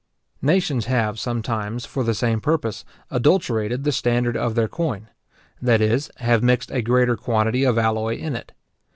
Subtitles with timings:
[0.41, 5.09] Nations have sometimes, for the same purpose, adulterated the standard of their coin;
[5.61, 8.51] that is, have mixed a greater quantity of alloy in it.